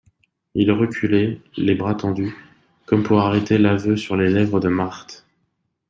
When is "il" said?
0.55-0.71